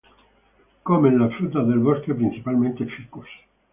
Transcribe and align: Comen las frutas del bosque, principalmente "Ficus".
Comen 0.83 1.19
las 1.19 1.35
frutas 1.35 1.67
del 1.67 1.77
bosque, 1.77 2.15
principalmente 2.15 2.85
"Ficus". 2.87 3.27